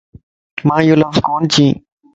مان 0.67 0.79
ايو 0.81 0.95
لفظ 1.01 1.15
ڪون 1.27 1.41
چين 1.53 1.71